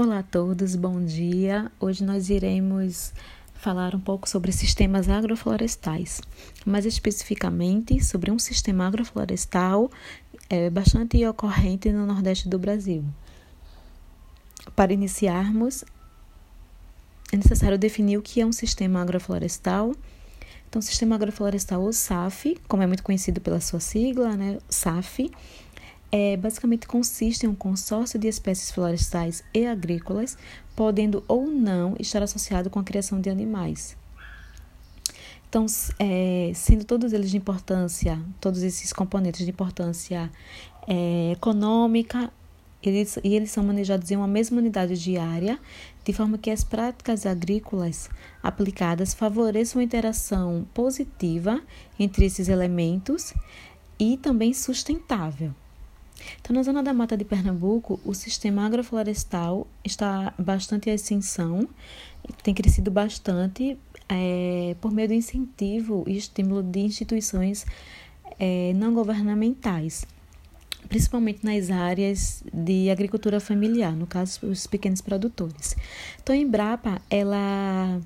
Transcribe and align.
Olá 0.00 0.20
a 0.20 0.22
todos, 0.22 0.76
bom 0.76 1.04
dia. 1.04 1.72
Hoje 1.80 2.04
nós 2.04 2.30
iremos 2.30 3.12
falar 3.54 3.96
um 3.96 4.00
pouco 4.00 4.28
sobre 4.28 4.52
sistemas 4.52 5.08
agroflorestais, 5.08 6.20
mais 6.64 6.86
especificamente 6.86 8.00
sobre 8.04 8.30
um 8.30 8.38
sistema 8.38 8.86
agroflorestal 8.86 9.90
é, 10.48 10.70
bastante 10.70 11.26
ocorrente 11.26 11.90
no 11.90 12.06
Nordeste 12.06 12.48
do 12.48 12.60
Brasil. 12.60 13.04
Para 14.76 14.92
iniciarmos, 14.92 15.84
é 17.32 17.36
necessário 17.36 17.76
definir 17.76 18.18
o 18.18 18.22
que 18.22 18.40
é 18.40 18.46
um 18.46 18.52
sistema 18.52 19.02
agroflorestal. 19.02 19.96
Então, 20.68 20.78
o 20.78 20.82
sistema 20.82 21.16
agroflorestal, 21.16 21.82
ou 21.82 21.92
SAF, 21.92 22.56
como 22.68 22.84
é 22.84 22.86
muito 22.86 23.02
conhecido 23.02 23.40
pela 23.40 23.60
sua 23.60 23.80
sigla, 23.80 24.36
né, 24.36 24.58
SAF, 24.68 25.28
é, 26.10 26.36
basicamente 26.36 26.86
consiste 26.86 27.44
em 27.44 27.48
um 27.48 27.54
consórcio 27.54 28.18
de 28.18 28.28
espécies 28.28 28.70
florestais 28.70 29.44
e 29.52 29.66
agrícolas, 29.66 30.36
podendo 30.74 31.22
ou 31.28 31.46
não 31.46 31.94
estar 31.98 32.22
associado 32.22 32.70
com 32.70 32.78
a 32.78 32.84
criação 32.84 33.20
de 33.20 33.28
animais. 33.28 33.96
Então, 35.48 35.64
é, 35.98 36.52
sendo 36.54 36.84
todos 36.84 37.12
eles 37.12 37.30
de 37.30 37.36
importância, 37.36 38.20
todos 38.40 38.62
esses 38.62 38.92
componentes 38.92 39.44
de 39.44 39.50
importância 39.50 40.30
é, 40.86 41.32
econômica, 41.32 42.30
eles, 42.82 43.18
e 43.24 43.34
eles 43.34 43.50
são 43.50 43.64
manejados 43.64 44.10
em 44.10 44.16
uma 44.16 44.28
mesma 44.28 44.58
unidade 44.58 44.96
diária, 44.96 45.58
de 46.04 46.12
forma 46.12 46.38
que 46.38 46.50
as 46.50 46.62
práticas 46.62 47.26
agrícolas 47.26 48.08
aplicadas 48.42 49.14
favoreçam 49.14 49.80
a 49.80 49.84
interação 49.84 50.66
positiva 50.72 51.60
entre 51.98 52.26
esses 52.26 52.48
elementos 52.48 53.34
e 53.98 54.16
também 54.16 54.54
sustentável. 54.54 55.54
Então, 56.40 56.54
na 56.54 56.62
zona 56.62 56.82
da 56.82 56.92
mata 56.92 57.16
de 57.16 57.24
Pernambuco, 57.24 58.00
o 58.04 58.14
sistema 58.14 58.66
agroflorestal 58.66 59.66
está 59.84 60.32
bastante 60.38 60.90
em 60.90 60.92
ascensão, 60.92 61.68
tem 62.42 62.54
crescido 62.54 62.90
bastante 62.90 63.78
é, 64.08 64.74
por 64.80 64.92
meio 64.92 65.08
do 65.08 65.14
incentivo 65.14 66.04
e 66.06 66.16
estímulo 66.16 66.62
de 66.62 66.80
instituições 66.80 67.66
é, 68.38 68.72
não 68.74 68.94
governamentais, 68.94 70.06
principalmente 70.88 71.44
nas 71.44 71.70
áreas 71.70 72.42
de 72.52 72.90
agricultura 72.90 73.40
familiar, 73.40 73.94
no 73.94 74.06
caso, 74.06 74.46
os 74.46 74.66
pequenos 74.66 75.00
produtores. 75.00 75.76
Então, 76.22 76.34
a 76.34 76.38
Embrapa, 76.38 77.02
ela, 77.10 78.00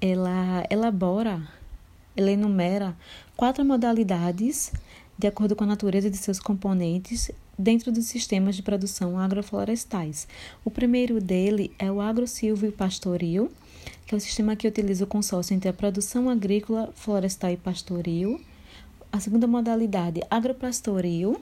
ela 0.00 0.64
elabora, 0.70 1.46
ela 2.16 2.30
enumera 2.30 2.96
quatro 3.36 3.64
modalidades 3.64 4.72
de 5.20 5.26
acordo 5.26 5.54
com 5.54 5.64
a 5.64 5.66
natureza 5.66 6.08
de 6.08 6.16
seus 6.16 6.40
componentes 6.40 7.30
dentro 7.58 7.92
dos 7.92 8.06
sistemas 8.06 8.56
de 8.56 8.62
produção 8.62 9.18
agroflorestais. 9.18 10.26
O 10.64 10.70
primeiro 10.70 11.20
dele 11.20 11.70
é 11.78 11.92
o 11.92 12.00
agrosilvio 12.00 12.72
pastoril, 12.72 13.50
que 14.06 14.14
é 14.14 14.16
o 14.16 14.20
sistema 14.20 14.56
que 14.56 14.66
utiliza 14.66 15.04
o 15.04 15.06
consórcio 15.06 15.52
entre 15.52 15.68
a 15.68 15.74
produção 15.74 16.30
agrícola, 16.30 16.90
florestal 16.94 17.50
e 17.50 17.58
pastoril. 17.58 18.40
A 19.12 19.20
segunda 19.20 19.46
modalidade, 19.46 20.22
agropastoril, 20.30 21.38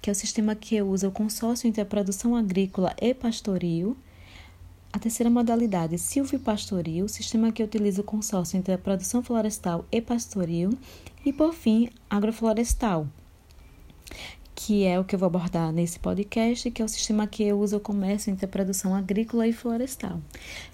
que 0.00 0.08
é 0.08 0.12
o 0.12 0.16
sistema 0.16 0.54
que 0.54 0.80
usa 0.80 1.08
o 1.08 1.12
consórcio 1.12 1.66
entre 1.66 1.82
a 1.82 1.86
produção 1.86 2.36
agrícola 2.36 2.94
e 3.02 3.12
pastoril. 3.12 3.96
A 4.98 5.00
terceira 5.00 5.30
modalidade, 5.30 5.96
silvipastoril, 5.96 7.06
sistema 7.06 7.52
que 7.52 7.62
utiliza 7.62 8.00
o 8.00 8.04
consórcio 8.04 8.56
entre 8.56 8.74
a 8.74 8.78
produção 8.78 9.22
florestal 9.22 9.84
e 9.92 10.00
pastoril. 10.00 10.76
E, 11.24 11.32
por 11.32 11.54
fim, 11.54 11.88
agroflorestal, 12.10 13.06
que 14.68 14.84
é 14.84 15.00
o 15.00 15.04
que 15.04 15.14
eu 15.14 15.18
vou 15.18 15.28
abordar 15.28 15.72
nesse 15.72 15.98
podcast, 15.98 16.70
que 16.70 16.82
é 16.82 16.84
o 16.84 16.88
sistema 16.88 17.26
que 17.26 17.50
usa 17.54 17.78
o 17.78 17.80
comércio 17.80 18.30
entre 18.30 18.44
a 18.44 18.48
produção 18.48 18.94
agrícola 18.94 19.48
e 19.48 19.52
florestal. 19.52 20.20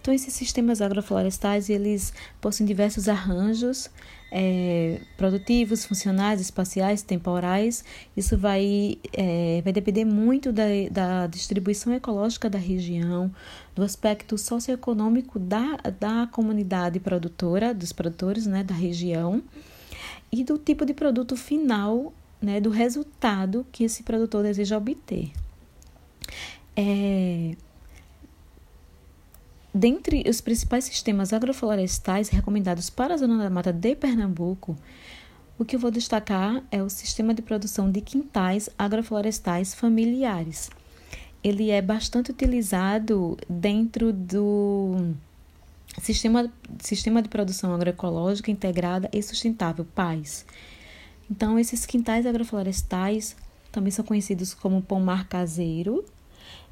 Então, 0.01 0.13
esses 0.13 0.35
sistemas 0.35 0.81
agroflorestais, 0.81 1.71
eles 1.71 2.13
possuem 2.41 2.67
diversos 2.67 3.09
arranjos 3.09 3.89
é, 4.33 5.01
produtivos, 5.17 5.85
funcionais, 5.85 6.41
espaciais, 6.41 7.03
temporais. 7.03 7.85
Isso 8.17 8.37
vai, 8.37 8.99
é, 9.13 9.61
vai 9.63 9.73
depender 9.73 10.05
muito 10.05 10.53
da, 10.53 10.65
da 10.91 11.29
distribuição 11.29 11.93
ecológica 11.93 12.51
da 12.51 12.59
região, 12.59 13.33
do 13.77 13.85
aspecto 13.85 14.37
socioeconômico 14.37 15.39
da, 15.39 15.77
da 16.01 16.29
comunidade 16.33 16.99
produtora, 16.99 17.73
dos 17.73 17.93
produtores 17.93 18.45
né, 18.45 18.65
da 18.65 18.75
região, 18.75 19.41
e 20.33 20.43
do 20.43 20.59
tipo 20.59 20.85
de 20.85 20.93
produto 20.93 21.37
final 21.37 22.13
né, 22.45 22.61
do 22.61 22.71
resultado 22.71 23.67
que 23.73 23.85
esse 23.85 24.03
produtor 24.03 24.43
deseja 24.43 24.77
obter. 24.77 25.33
É, 26.77 27.57
dentre 29.73 30.25
os 30.29 30.41
principais 30.41 30.85
sistemas 30.85 31.33
agroflorestais 31.33 32.29
recomendados 32.29 32.91
para 32.91 33.15
a 33.15 33.17
Zona 33.17 33.43
da 33.43 33.51
Mata 33.51 33.73
de 33.73 33.97
Pernambuco, 33.97 34.77
o 35.59 35.65
que 35.65 35.77
eu 35.77 35.81
vou 35.81 35.91
destacar 35.91 36.63
é 36.71 36.83
o 36.83 36.91
sistema 36.91 37.33
de 37.33 37.41
produção 37.41 37.91
de 37.91 38.01
quintais 38.01 38.69
agroflorestais 38.79 39.75
familiares. 39.75 40.71
Ele 41.43 41.71
é 41.71 41.81
bastante 41.81 42.31
utilizado 42.31 43.37
dentro 43.49 44.13
do 44.13 45.15
sistema, 46.01 46.51
sistema 46.81 47.23
de 47.23 47.29
produção 47.29 47.73
agroecológica 47.75 48.51
integrada 48.51 49.09
e 49.13 49.23
sustentável, 49.23 49.87
PAIS 49.95 50.45
então, 51.31 51.59
esses 51.59 51.87
quintais 51.87 52.27
agroflorestais 52.27 53.37
também 53.73 53.91
são 53.91 54.05
conhecidos 54.05 54.55
como 54.55 54.83
pomar 54.83 55.27
caseiro. 55.29 56.05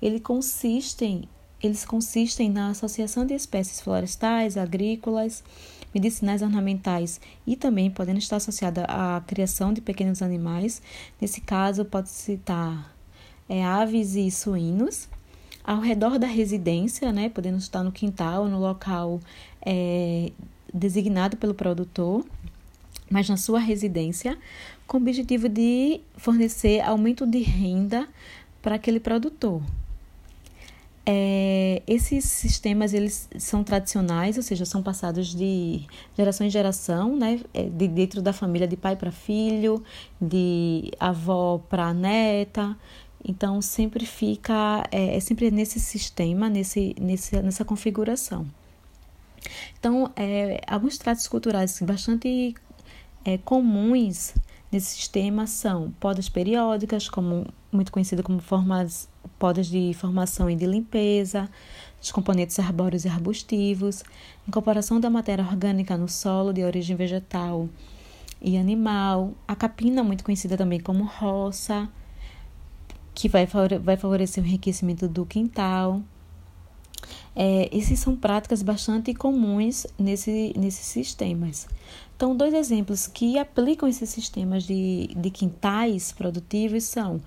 Eles 0.01 0.21
consistem, 0.21 1.29
eles 1.63 1.85
consistem 1.85 2.51
na 2.51 2.71
associação 2.71 3.25
de 3.25 3.35
espécies 3.35 3.81
florestais, 3.81 4.57
agrícolas, 4.57 5.43
medicinais 5.95 6.43
ornamentais 6.43 7.21
e 7.47 7.57
também 7.57 7.91
podendo 7.91 8.19
estar 8.19 8.37
associada 8.37 8.85
à 8.85 9.21
criação 9.27 9.73
de 9.73 9.81
pequenos 9.81 10.23
animais. 10.23 10.83
Nesse 11.21 11.41
caso, 11.41 11.85
pode 11.85 12.09
citar 12.09 12.95
é, 13.49 13.65
aves 13.65 14.15
e 14.15 14.31
suínos. 14.31 15.09
Ao 15.65 15.81
redor 15.81 16.19
da 16.19 16.27
residência, 16.27 17.13
né, 17.13 17.29
podendo 17.29 17.59
estar 17.59 17.85
no 17.85 17.93
quintal, 17.93 18.49
no 18.49 18.59
local 18.59 19.21
é, 19.65 20.33
designado 20.75 21.37
pelo 21.37 21.55
produtor 21.55 22.25
mas 23.13 23.29
na 23.29 23.37
sua 23.37 23.61
residência, 23.61 24.39
com 24.87 24.97
o 24.97 25.01
objetivo 25.01 25.49
de 25.49 26.01
fornecer 26.17 26.81
aumento 26.81 27.27
de 27.27 27.41
renda 27.41 28.09
para 28.63 28.77
aquele 28.77 28.99
produtor. 28.99 29.63
É, 31.05 31.83
esses 31.87 32.25
sistemas 32.25 32.95
eles 32.95 33.29
são 33.37 33.63
tradicionais, 33.63 34.37
ou 34.37 34.43
seja, 34.43 34.65
são 34.65 34.83
passados 34.83 35.35
de 35.35 35.83
geração 36.17 36.47
em 36.47 36.51
geração, 36.51 37.17
né, 37.17 37.41
é, 37.53 37.65
de 37.65 37.89
dentro 37.89 38.23
da 38.23 38.33
família 38.33 38.67
de 38.67 38.77
pai 38.77 38.97
para 38.97 39.11
filho, 39.11 39.83
de 40.21 40.91
avó 40.99 41.59
para 41.69 41.93
neta. 41.93 42.77
Então 43.25 43.61
sempre 43.61 44.07
fica 44.07 44.89
é, 44.91 45.17
é, 45.17 45.21
sempre 45.21 45.51
nesse 45.51 45.79
sistema, 45.79 46.49
nesse, 46.49 46.95
nesse 46.99 47.41
nessa 47.43 47.65
configuração. 47.65 48.47
Então, 49.79 50.11
é, 50.17 50.61
alguns 50.67 50.99
tratos 50.99 51.27
culturais 51.27 51.81
bastante 51.83 52.55
é, 53.25 53.39
comuns 53.39 54.35
nesse 54.71 54.95
sistema 54.97 55.47
são 55.47 55.93
podas 56.01 56.29
periódicas, 56.29 57.09
como 57.09 57.47
muito 57.71 57.93
conhecido 57.93 58.23
como 58.23 58.41
formas, 58.41 59.09
podas 59.39 59.67
de 59.67 59.93
formação 59.95 60.49
e 60.49 60.57
de 60.57 60.67
limpeza, 60.67 61.49
os 62.01 62.11
componentes 62.11 62.59
arbóreos 62.59 63.05
e 63.05 63.09
arbustivos, 63.09 64.03
incorporação 64.47 64.99
da 64.99 65.11
matéria 65.11 65.45
orgânica 65.45 65.97
no 65.97 66.09
solo 66.09 66.53
de 66.53 66.65
origem 66.65 66.97
vegetal 66.97 67.69
e 68.41 68.59
animal, 68.59 69.33
a 69.47 69.55
capina, 69.55 70.03
muito 70.03 70.25
conhecida 70.25 70.57
também 70.57 70.81
como 70.81 71.05
roça, 71.05 71.89
que 73.15 73.29
vai, 73.29 73.47
vai 73.81 73.97
favorecer 73.97 74.43
o 74.43 74.47
enriquecimento 74.47 75.07
do 75.07 75.25
quintal. 75.25 76.03
É, 77.35 77.69
esses 77.73 77.99
são 77.99 78.15
práticas 78.15 78.63
bastante 78.63 79.15
comuns 79.15 79.87
nesse, 79.99 80.53
nesses 80.57 80.87
sistemas. 80.87 81.67
Então, 82.15 82.37
dois 82.37 82.55
exemplos 82.55 83.07
que 83.07 83.39
aplicam 83.39 83.89
esses 83.89 84.11
sistemas 84.11 84.65
de, 84.65 85.09
de 85.17 85.31
quintais 85.31 86.13
produtivos 86.13 86.85
são 86.85 87.21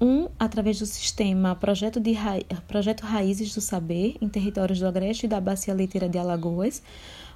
um, 0.00 0.28
através 0.38 0.78
do 0.78 0.86
sistema 0.86 1.54
Projeto, 1.54 2.00
de 2.00 2.12
Ra... 2.12 2.36
Projeto 2.66 3.02
Raízes 3.02 3.54
do 3.54 3.60
Saber, 3.60 4.16
em 4.20 4.28
territórios 4.28 4.78
do 4.78 4.86
Agreste 4.86 5.26
e 5.26 5.28
da 5.28 5.40
Bacia 5.40 5.74
Leiteira 5.74 6.08
de 6.08 6.18
Alagoas, 6.18 6.82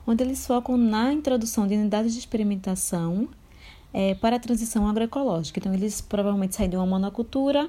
onde 0.07 0.23
eles 0.23 0.47
focam 0.47 0.77
na 0.77 1.13
introdução 1.13 1.67
de 1.67 1.75
unidades 1.75 2.13
de 2.13 2.21
experimentação 2.21 3.29
é, 3.93 4.15
para 4.15 4.37
a 4.37 4.39
transição 4.39 4.89
agroecológica. 4.89 5.59
Então, 5.59 5.75
eles 5.75 6.01
provavelmente 6.01 6.55
saem 6.55 6.71
de 6.71 6.77
uma 6.77 6.87
monocultura 6.87 7.69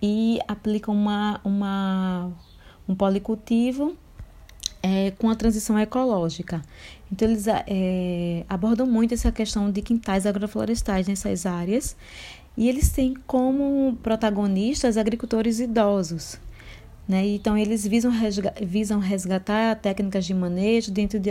e 0.00 0.38
aplicam 0.46 0.94
uma, 0.94 1.40
uma, 1.42 2.30
um 2.88 2.94
policultivo 2.94 3.96
é, 4.82 5.10
com 5.12 5.28
a 5.28 5.34
transição 5.34 5.78
ecológica. 5.78 6.62
Então, 7.10 7.28
eles 7.28 7.46
é, 7.48 8.44
abordam 8.48 8.86
muito 8.86 9.14
essa 9.14 9.30
questão 9.30 9.70
de 9.70 9.82
quintais 9.82 10.26
agroflorestais 10.26 11.06
nessas 11.06 11.46
áreas 11.46 11.96
e 12.56 12.68
eles 12.68 12.90
têm 12.90 13.14
como 13.26 13.96
protagonistas 14.02 14.96
agricultores 14.96 15.60
idosos. 15.60 16.38
Né? 17.06 17.26
Então, 17.26 17.56
eles 17.56 17.86
visam, 17.86 18.10
resga 18.10 18.52
visam 18.60 18.98
resgatar 18.98 19.76
técnicas 19.76 20.26
de 20.26 20.34
manejo 20.34 20.90
dentro 20.90 21.18
de, 21.18 21.30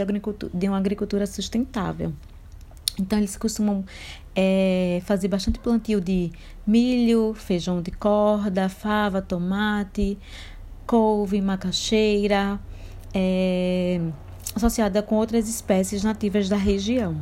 de 0.54 0.68
uma 0.68 0.78
agricultura 0.78 1.28
sustentável. 1.28 2.14
Então, 3.00 3.20
eles 3.20 3.38
costumam 3.38 3.86
é, 4.36 5.02
fazer 5.06 5.28
bastante 5.28 5.60
plantio 5.60 6.02
de 6.02 6.32
milho, 6.66 7.36
feijão 7.36 7.80
de 7.80 7.92
corda, 7.92 8.68
fava, 8.70 9.22
tomate, 9.22 10.18
couve, 10.88 11.42
macaxeira, 11.42 12.60
é, 13.14 14.02
associada 14.56 15.04
com 15.04 15.16
outras 15.16 15.48
espécies 15.48 16.04
nativas 16.04 16.50
da 16.50 16.58
região. 16.58 17.22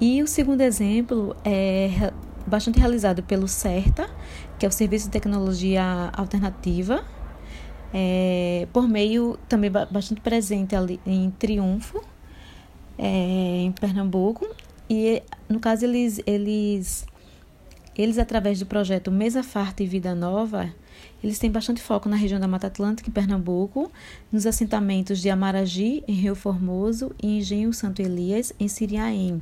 E 0.00 0.22
o 0.22 0.26
segundo 0.26 0.60
exemplo 0.60 1.34
é 1.44 2.12
bastante 2.46 2.78
realizado 2.78 3.22
pelo 3.22 3.48
CERTA, 3.48 4.08
que 4.58 4.66
é 4.66 4.68
o 4.68 4.72
Serviço 4.72 5.06
de 5.06 5.12
Tecnologia 5.12 6.10
Alternativa, 6.12 7.04
é, 7.94 8.66
por 8.72 8.88
meio 8.88 9.38
também 9.48 9.70
bastante 9.70 10.20
presente 10.20 10.74
ali 10.74 11.00
em 11.06 11.30
Triunfo, 11.30 12.02
é, 12.98 13.62
em 13.62 13.72
Pernambuco. 13.72 14.48
E 14.88 15.22
no 15.48 15.60
caso 15.60 15.84
eles, 15.84 16.20
eles, 16.26 17.06
eles 17.96 18.18
através 18.18 18.58
do 18.58 18.66
projeto 18.66 19.10
Mesa 19.10 19.42
Farta 19.42 19.82
e 19.82 19.86
Vida 19.86 20.14
Nova, 20.14 20.72
eles 21.22 21.38
têm 21.38 21.50
bastante 21.50 21.80
foco 21.80 22.08
na 22.08 22.16
região 22.16 22.40
da 22.40 22.48
Mata 22.48 22.66
Atlântica, 22.66 23.08
em 23.08 23.12
Pernambuco, 23.12 23.90
nos 24.30 24.46
assentamentos 24.46 25.20
de 25.20 25.30
Amaragi, 25.30 26.02
em 26.08 26.14
Rio 26.14 26.34
Formoso, 26.34 27.12
e 27.22 27.38
Engenho 27.38 27.72
Santo 27.72 28.02
Elias, 28.02 28.52
em 28.58 28.66
Siriaém. 28.66 29.40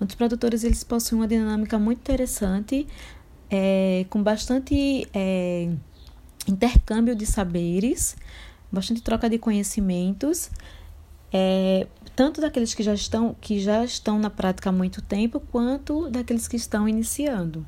Os 0.00 0.14
produtores 0.14 0.64
eles 0.64 0.84
possuem 0.84 1.20
uma 1.20 1.28
dinâmica 1.28 1.78
muito 1.78 1.98
interessante, 1.98 2.86
é, 3.50 4.06
com 4.08 4.22
bastante 4.22 5.06
é, 5.12 5.70
intercâmbio 6.48 7.14
de 7.14 7.26
saberes, 7.26 8.16
bastante 8.72 9.02
troca 9.02 9.28
de 9.28 9.38
conhecimentos, 9.38 10.50
é, 11.36 11.88
tanto 12.14 12.40
daqueles 12.40 12.74
que 12.74 12.82
já 12.84 12.94
estão 12.94 13.34
que 13.40 13.58
já 13.58 13.84
estão 13.84 14.20
na 14.20 14.30
prática 14.30 14.70
há 14.70 14.72
muito 14.72 15.02
tempo, 15.02 15.40
quanto 15.40 16.08
daqueles 16.08 16.46
que 16.46 16.54
estão 16.54 16.88
iniciando. 16.88 17.66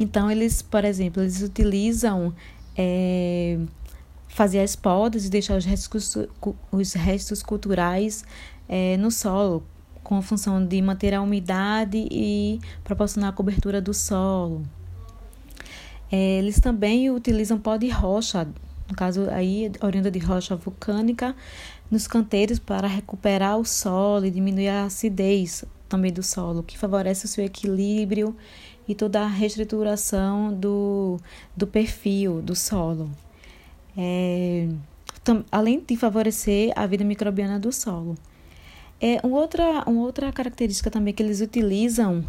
Então 0.00 0.28
eles, 0.28 0.60
por 0.60 0.84
exemplo, 0.84 1.22
eles 1.22 1.40
utilizam 1.40 2.34
é, 2.76 3.56
fazer 4.26 4.60
as 4.60 4.74
podas 4.74 5.24
e 5.24 5.30
deixar 5.30 5.56
os 5.56 5.64
restos, 5.64 6.18
os 6.72 6.92
restos 6.94 7.40
culturais 7.40 8.24
é, 8.68 8.96
no 8.96 9.12
solo, 9.12 9.62
com 10.02 10.16
a 10.16 10.22
função 10.22 10.66
de 10.66 10.82
manter 10.82 11.14
a 11.14 11.22
umidade 11.22 12.08
e 12.10 12.58
proporcionar 12.82 13.30
a 13.30 13.32
cobertura 13.32 13.80
do 13.80 13.94
solo. 13.94 14.62
É, 16.10 16.38
eles 16.38 16.58
também 16.58 17.10
utilizam 17.10 17.58
pó 17.60 17.76
de 17.76 17.88
rocha, 17.88 18.46
no 18.94 18.96
caso 18.96 19.28
aí 19.30 19.72
oriunda 19.82 20.08
de 20.08 20.20
rocha 20.20 20.54
vulcânica, 20.54 21.34
nos 21.90 22.06
canteiros 22.06 22.60
para 22.60 22.86
recuperar 22.86 23.58
o 23.58 23.64
solo 23.64 24.24
e 24.24 24.30
diminuir 24.30 24.68
a 24.68 24.84
acidez 24.84 25.64
também 25.88 26.12
do 26.12 26.22
solo, 26.22 26.62
que 26.62 26.78
favorece 26.78 27.24
o 27.24 27.28
seu 27.28 27.44
equilíbrio 27.44 28.36
e 28.86 28.94
toda 28.94 29.22
a 29.22 29.26
reestruturação 29.26 30.54
do, 30.54 31.18
do 31.56 31.66
perfil 31.66 32.40
do 32.40 32.54
solo. 32.54 33.10
É, 33.96 34.68
tam, 35.24 35.44
além 35.50 35.82
de 35.84 35.96
favorecer 35.96 36.72
a 36.76 36.86
vida 36.86 37.02
microbiana 37.02 37.58
do 37.58 37.72
solo. 37.72 38.14
É, 39.00 39.18
uma, 39.24 39.38
outra, 39.38 39.82
uma 39.88 40.02
outra 40.02 40.32
característica 40.32 40.88
também 40.88 41.12
que 41.12 41.20
eles 41.20 41.40
utilizam, 41.40 42.24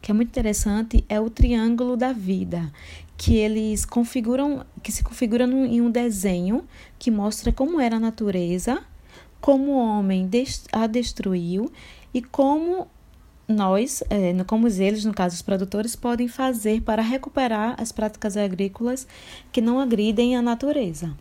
que 0.00 0.10
é 0.10 0.14
muito 0.14 0.28
interessante, 0.28 1.04
é 1.08 1.20
o 1.20 1.28
triângulo 1.28 1.96
da 1.96 2.12
vida, 2.12 2.72
que 3.16 3.36
eles 3.36 3.84
configuram, 3.84 4.64
que 4.82 4.92
se 4.92 5.02
configura 5.02 5.44
em 5.44 5.80
um 5.80 5.90
desenho 5.90 6.64
que 6.98 7.10
mostra 7.10 7.52
como 7.52 7.80
era 7.80 7.96
a 7.96 8.00
natureza, 8.00 8.80
como 9.40 9.72
o 9.72 9.78
homem 9.78 10.28
a 10.72 10.86
destruiu 10.86 11.70
e 12.14 12.22
como 12.22 12.86
nós, 13.48 14.02
é, 14.10 14.32
como 14.44 14.68
eles, 14.68 15.04
no 15.04 15.14
caso 15.14 15.34
os 15.34 15.42
produtores, 15.42 15.96
podem 15.96 16.28
fazer 16.28 16.82
para 16.82 17.02
recuperar 17.02 17.74
as 17.80 17.90
práticas 17.90 18.36
agrícolas 18.36 19.06
que 19.50 19.60
não 19.60 19.80
agridem 19.80 20.36
a 20.36 20.42
natureza. 20.42 21.16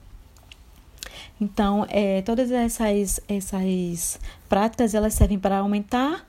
Então, 1.40 1.86
é, 1.90 2.22
todas 2.24 2.52
essas, 2.52 3.22
essas 3.28 4.20
práticas 4.50 4.94
elas 4.94 5.14
servem 5.14 5.40
para 5.40 5.60
aumentar 5.60 6.26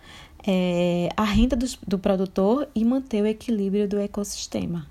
é, 0.51 1.11
a 1.15 1.25
renda 1.25 1.55
do, 1.55 1.67
do 1.87 1.99
produtor 1.99 2.67
e 2.75 2.83
manter 2.83 3.23
o 3.23 3.27
equilíbrio 3.27 3.87
do 3.87 3.99
ecossistema. 3.99 4.87